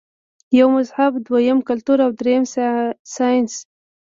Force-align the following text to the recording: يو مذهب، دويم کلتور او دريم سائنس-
يو 0.57 0.67
مذهب، 0.75 1.11
دويم 1.27 1.59
کلتور 1.67 1.97
او 2.05 2.11
دريم 2.21 2.43
سائنس- 3.15 3.53